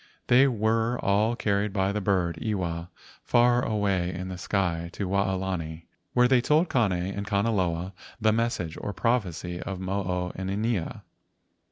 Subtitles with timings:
[0.29, 2.89] They were all carried by the bird, Iwa,
[3.23, 8.79] far away in the sky to Waolani, where they told Kane and Kanaloa the message
[8.81, 11.03] or prophecy of Mo o inanea.